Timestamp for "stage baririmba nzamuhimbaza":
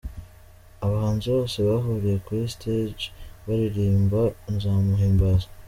2.55-5.49